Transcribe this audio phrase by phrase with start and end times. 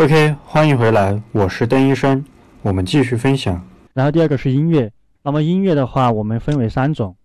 [0.00, 2.24] OK，欢迎回来，我是邓医生，
[2.62, 3.60] 我们继续分享。
[3.94, 4.92] 然后第二个是音乐，
[5.24, 7.16] 那么音乐的话，我们分为三种，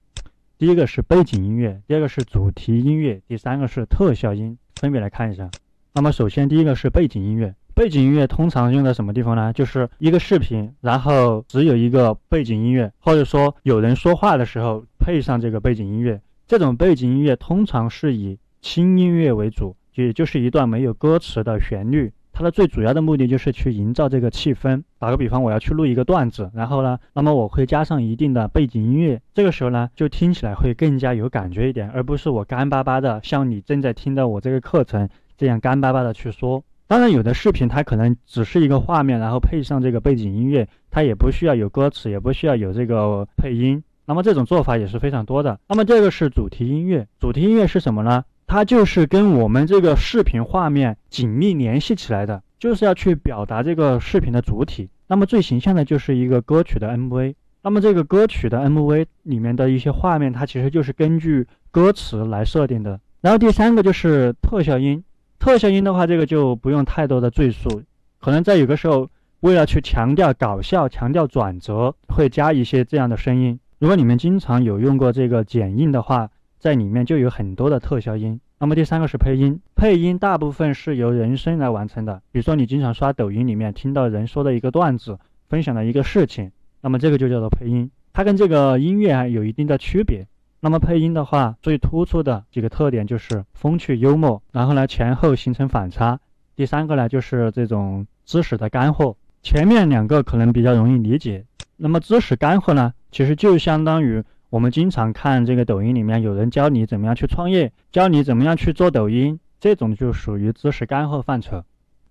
[0.57, 5.51] 第一个是背景音乐，第二个是主题音乐，第三个是特效音，分别来看一下。
[5.93, 9.53] 那么首先第一个是背景音乐，背景音乐通常用在什么地方呢？
[9.53, 16.19] 就是一个视频，然后只有一个背景音乐，或者说有人说话的时候配上这个背景音乐。
[16.47, 22.11] 这种背景音乐通常是以轻音乐为主，也就是一段没有歌词的旋律。
[22.33, 24.83] 它的最主要的目的就是去营造这个气氛。
[24.97, 36.63] 打个比方，我要去录一个段子，然后呢，那么我会加上一定的背景音乐，这个时候呢，就听起来会更加有感觉一点，而不是我干巴巴的像你正在听的我这个课程这样干巴巴的去说。
[36.87, 43.83] 当然，有的视频它可能只是一个画面，然后配上这个背景音乐，它也不需要有歌词，也不需要有这个配音。
[44.05, 45.57] 那么这种做法也是非常多的。
[45.67, 48.25] 那么这个是主题音乐，主题音乐是什么呢？
[48.45, 54.89] 它就是跟我们这个视频画面紧密联系起来的，就是要去表达这个视频的主体。
[55.07, 57.35] 那么最形象的就是一个歌曲的 MV。
[57.61, 62.99] 那么这个歌曲的 MV 里面的一些画面，它其实就是根据歌词来设定的。
[63.21, 65.01] 然后第三个就是特效音，
[65.39, 67.83] 特效音的话，这个就不用太多的赘述，
[68.19, 73.57] 可能在有个时候为了去强调搞笑、强调转折，会加一些这样的声音。
[73.79, 76.29] 如果你们经常有用过这个剪映的话，
[76.63, 78.39] 在里面就有很多的特效音。
[78.57, 82.21] 那么第三个是配音，配音大部分是由人声来完成的。
[82.31, 85.19] 比如说你经常刷抖音里面听到人说的一个段子，
[85.49, 87.91] 分享的一个事情，那么这个就叫做配音。
[88.13, 90.25] 它跟这个音乐还有一定的区别。
[90.61, 96.17] 那么配音的话，最突出的几个特点就是风趣幽默，然后呢前后形成反差。
[96.55, 99.17] 第三个呢就是这种知识的干货。
[99.41, 101.43] 前面两个可能比较容易理解。
[101.75, 104.23] 那么知识干货呢，其实就相当于。
[104.53, 111.63] 我们经常看这个抖音里面有人教你怎么样去创业，教你怎么样去做抖音，这种就属于知识干货范畴。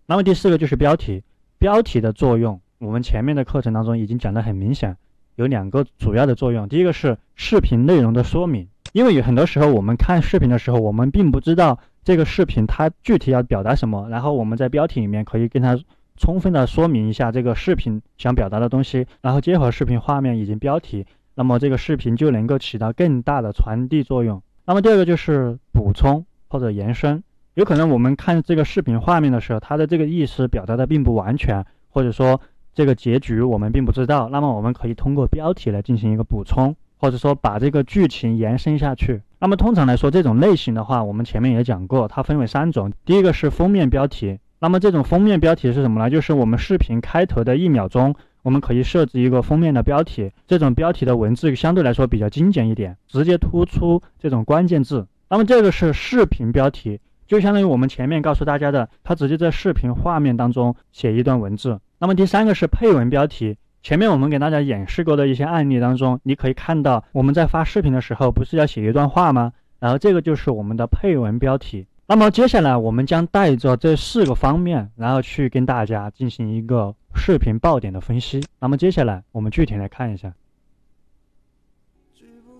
[0.07, 1.23] 那么第四个就是标题，
[1.61, 4.97] 标题的作用，我们前面的课程当中已经讲得很明显，
[5.37, 6.69] 有两个主要的作用。
[6.69, 15.79] 第一个是视频内容的说明，因为有很多时候我们看视频的时候，我们并不知道这个视频它具体要表达什么，然后我们在标题里面可以跟它
[16.17, 21.07] 充分的说明一下这个视频想表达的东西，然后结合视频画面以及标题。
[21.35, 24.43] 那么这个视频就能够起到更大的传递作用。
[24.65, 27.23] 那么第二个就是补充或者延伸，
[27.55, 32.41] 有可能我们看这个视频画面的时候，它的这个意思表达的并不完全，或者说
[32.75, 34.29] 这个结局我们并不知道。
[34.29, 39.23] 那么我们可以通过标题来进行一个补充，或者说把这个剧情延伸下去。
[39.41, 42.93] 那么通常来说，这种类型的话，我们前面也讲过，它分为三种。
[43.05, 44.39] 第一个是封面标题。
[44.61, 46.09] 那么这种封面标题是什么呢？
[46.09, 48.14] 就是我们视频开头的一秒钟。
[48.42, 55.07] 我们可以设置一个封面的标题，这种标题的文字相对来说比较精简一点，直接突出这种关键字。
[55.30, 61.81] 那么这个是视频标题，就相当于我们前面告诉大家的，它直接在视频画面当中写一段文字。
[61.98, 69.52] 那么第三个是配文标题，前面我们给大家演示过的一些案例当中，你可以看到我们在发视频的时候不是要写一段话吗？
[69.79, 71.86] 然后这个就是我们的配文标题。
[72.08, 76.95] 那么接下来我们将带着这四个方面，然后去跟大家进行一个。
[77.14, 80.33] 视频爆点的分析，那么接下来我们具体来看一下。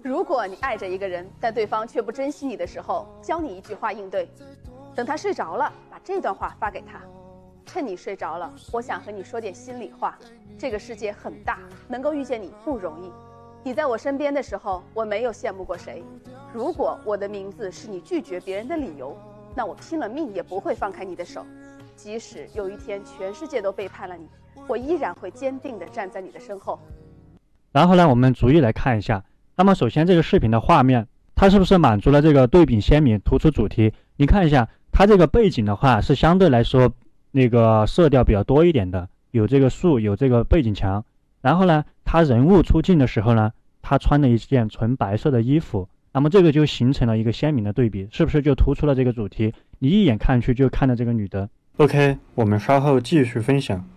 [0.02, 4.28] 如果你爱着一个人，但对方却不珍惜你的时候，教你一句话应对：
[4.94, 7.00] 等他睡着了，把这段话发给他。
[7.66, 10.18] 趁你睡着了，我想和你说点心里话。
[10.58, 11.58] 这个世界很大，
[11.88, 13.10] 能够遇见你不容易。
[13.64, 16.04] 你在我身边的时候，我没有羡慕过谁。
[16.52, 19.16] 如果我的名字是你拒绝别人的理由，
[19.54, 21.44] 那我拼了命也不会放开你的手。
[21.97, 24.26] 即使有一天全世界都背叛了你。
[24.69, 26.78] 我依然会坚定地站在你的身后。
[27.72, 29.25] 然后呢，我们逐一来看一下。
[29.56, 33.92] 那么首先，这个视频的画面，它是不是满足了这个对比鲜明、突出主题？
[34.16, 36.92] 你看一下，它这个背景的话是相对来说
[37.30, 41.04] 那个色调比较多一点的，有这个树，有这个背景墙。
[41.41, 49.54] 然后呢，他人物出镜的时候呢，他穿了一件纯白色的衣服，那么这个就形成了一个鲜明的对比，是不是就突出了这个主题？
[49.78, 51.48] 你一眼看去就看到这个女的。
[51.78, 53.88] OK，我们稍后继续分享。